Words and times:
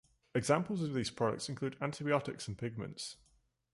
Examples 0.33 0.81
of 0.81 0.95
the 0.95 1.11
products 1.15 1.47
include 1.47 1.77
antibiotics 1.79 2.47
and 2.47 2.57
pigments. 2.57 3.17